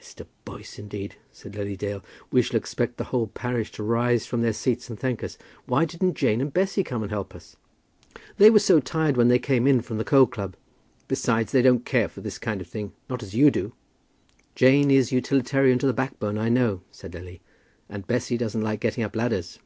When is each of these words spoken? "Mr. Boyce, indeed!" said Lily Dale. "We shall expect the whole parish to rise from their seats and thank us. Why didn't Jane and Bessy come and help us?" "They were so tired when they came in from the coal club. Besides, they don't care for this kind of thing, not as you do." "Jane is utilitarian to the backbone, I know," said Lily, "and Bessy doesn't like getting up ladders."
"Mr. 0.00 0.24
Boyce, 0.46 0.78
indeed!" 0.78 1.16
said 1.30 1.54
Lily 1.54 1.76
Dale. 1.76 2.02
"We 2.30 2.40
shall 2.40 2.56
expect 2.56 2.96
the 2.96 3.04
whole 3.12 3.26
parish 3.26 3.70
to 3.72 3.82
rise 3.82 4.24
from 4.24 4.40
their 4.40 4.54
seats 4.54 4.88
and 4.88 4.98
thank 4.98 5.22
us. 5.22 5.36
Why 5.66 5.84
didn't 5.84 6.14
Jane 6.14 6.40
and 6.40 6.50
Bessy 6.50 6.82
come 6.82 7.02
and 7.02 7.10
help 7.12 7.34
us?" 7.34 7.56
"They 8.38 8.48
were 8.48 8.58
so 8.58 8.80
tired 8.80 9.18
when 9.18 9.28
they 9.28 9.38
came 9.38 9.66
in 9.66 9.82
from 9.82 9.98
the 9.98 10.04
coal 10.04 10.26
club. 10.26 10.56
Besides, 11.08 11.52
they 11.52 11.60
don't 11.60 11.84
care 11.84 12.08
for 12.08 12.22
this 12.22 12.38
kind 12.38 12.62
of 12.62 12.66
thing, 12.66 12.92
not 13.10 13.22
as 13.22 13.34
you 13.34 13.50
do." 13.50 13.74
"Jane 14.54 14.90
is 14.90 15.12
utilitarian 15.12 15.78
to 15.80 15.86
the 15.86 15.92
backbone, 15.92 16.38
I 16.38 16.48
know," 16.48 16.80
said 16.90 17.12
Lily, 17.12 17.42
"and 17.86 18.06
Bessy 18.06 18.38
doesn't 18.38 18.62
like 18.62 18.80
getting 18.80 19.04
up 19.04 19.14
ladders." 19.14 19.58